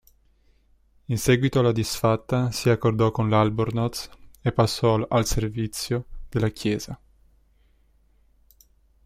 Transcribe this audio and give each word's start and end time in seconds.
In 1.05 1.19
seguito 1.19 1.59
alla 1.59 1.71
disfatta, 1.71 2.49
si 2.49 2.71
accordò 2.71 3.11
con 3.11 3.29
l'Albornoz 3.29 4.09
e 4.41 4.51
passò 4.51 4.95
al 4.95 5.27
servizio 5.27 6.05
della 6.27 6.49
Chiesa. 6.49 6.99